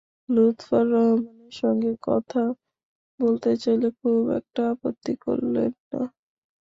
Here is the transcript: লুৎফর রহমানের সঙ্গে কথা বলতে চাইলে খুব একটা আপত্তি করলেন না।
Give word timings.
লুৎফর 0.29 0.83
রহমানের 0.93 1.53
সঙ্গে 1.57 1.91
কথা 2.07 2.43
বলতে 3.19 3.51
চাইলে 3.61 3.87
খুব 3.99 4.19
একটা 4.39 4.61
আপত্তি 4.73 5.13
করলেন 5.25 5.71
না। 5.91 6.01